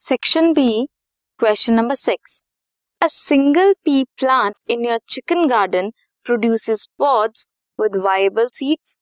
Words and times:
Section 0.00 0.52
B 0.52 0.86
question 1.40 1.74
number 1.74 1.94
six 1.94 2.42
a 3.00 3.06
single 3.06 3.72
pea 3.84 4.02
plant 4.18 4.54
in 4.70 4.84
your 4.84 4.98
chicken 5.08 5.46
garden 5.48 5.90
produce 6.26 6.86
pods 6.98 7.46
with 7.78 7.96
viable 8.04 8.46
seeds 8.52 8.98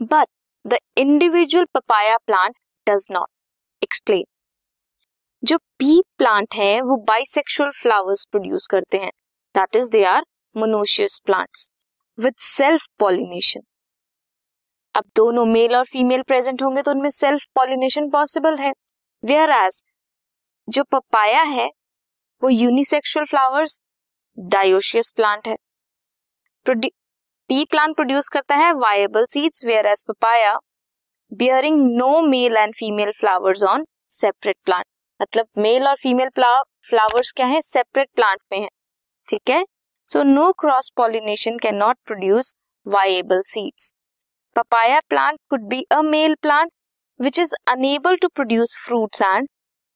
but 0.00 0.26
the 0.64 0.78
individual 0.98 1.64
papaya 1.74 2.16
plant 2.26 2.54
does 2.86 3.06
not 3.10 3.28
explain 3.82 4.24
जो 5.42 5.58
P 5.78 6.00
plant 6.18 6.54
है, 6.54 6.80
वो 6.80 6.96
bisexual 6.96 7.70
flowers 7.70 8.24
produce 8.30 8.66
करते 8.70 8.98
हैं. 8.98 9.10
That 9.54 9.76
is 9.76 9.88
they 9.90 10.04
are 10.04 10.24
monoecious 10.56 11.18
plant 11.26 11.62
with 12.18 12.34
self 12.38 12.86
pollination 12.98 13.60
अब 14.94 15.04
दोनों 15.16 15.44
male 15.46 15.76
और 15.76 15.84
female 15.84 16.22
present 16.22 16.62
होंगे 16.62 16.82
तो 16.82 16.90
उनमें 16.90 17.10
सेल्फ 17.10 17.46
पॉलिनेशन 17.54 18.10
पॉसिबल 18.10 18.58
है. 18.58 18.72
वेयर 19.22 19.50
एज 19.50 19.82
जो 20.72 20.82
पपाया 20.84 21.42
है, 21.44 21.66
वो 22.42 22.48
यूनिसेक्सुअल 22.50 23.24
फ्लावर्स 23.26 23.80
डायोशियस 24.38 25.10
प्लांट 25.16 25.48
है। 25.48 25.56
पी 26.66 27.64
प्लांट 27.64 27.94
प्रोड्यूस 27.96 28.28
करता 28.28 28.56
है 28.56 28.72
viable 28.74 29.24
seeds 29.30 29.64
whereas 29.86 30.04
papaya 30.08 30.58
bearing 31.32 31.80
no 31.96 32.20
male 32.22 32.56
and 32.56 32.74
female 32.74 33.10
flowers 33.18 33.62
on 33.64 33.84
separate 34.10 34.56
plant 34.64 34.84
मतलब 35.20 35.46
मेल 35.58 35.88
और 35.88 35.96
फीमेल 36.02 36.28
फ्लावर्स 36.88 37.32
क्या 37.32 37.46
है? 37.46 37.60
सेपरेट 37.60 38.08
प्लांट 38.14 38.40
में 38.52 38.60
है। 38.60 38.68
ठीक 39.28 39.50
है? 39.50 39.64
So 40.08 40.22
no 40.22 40.50
cross 40.60 40.90
pollination 40.96 41.58
cannot 41.76 41.96
produce 42.06 42.54
viable 42.86 43.40
seeds 43.46 43.92
papaya 44.56 45.00
plant 45.08 45.38
could 45.50 45.68
be 45.68 45.82
a 45.92 46.00
male 46.04 46.34
plant 46.42 46.70
which 47.20 47.38
is 47.38 47.54
unable 47.68 48.16
to 48.16 48.28
produce 48.28 48.76
fruits 48.86 49.22
and 49.22 49.48